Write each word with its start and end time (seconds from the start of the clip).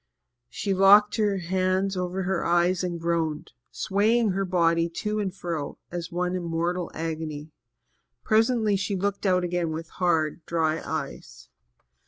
She 0.49 0.73
locked 0.73 1.17
her 1.17 1.37
hands 1.37 1.95
over 1.95 2.23
her 2.23 2.43
eyes 2.43 2.83
and 2.83 2.99
groaned, 2.99 3.51
swaying 3.69 4.31
her 4.31 4.45
body 4.45 4.89
to 4.89 5.19
and 5.19 5.31
fro 5.31 5.77
as 5.91 6.11
one 6.11 6.33
in 6.35 6.41
mortal 6.41 6.89
agony. 6.95 7.51
Presently 8.23 8.75
she 8.75 8.95
looked 8.95 9.27
out 9.27 9.43
again 9.43 9.69
with 9.69 9.89
hard, 9.89 10.43
dry 10.47 10.81
eyes. 10.83 11.49